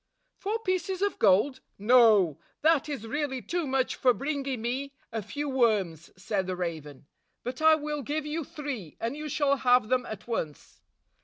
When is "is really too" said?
2.89-3.67